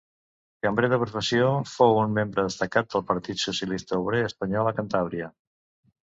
Cambrer 0.65 0.87
de 0.91 0.97
professió, 1.01 1.49
fou 1.71 1.99
un 2.03 2.15
membre 2.15 2.45
destacat 2.47 2.89
del 2.95 3.03
Partit 3.11 3.43
Socialista 3.43 3.99
Obrer 4.05 4.23
Espanyol 4.31 4.71
a 4.71 4.75
Cantàbria. 4.81 5.29